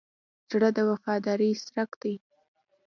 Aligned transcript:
زړه 0.49 0.69
د 0.77 0.79
وفادارۍ 0.89 1.51
څرک 1.65 1.91
دی. 2.01 2.15